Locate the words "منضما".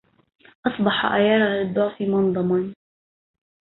2.01-2.73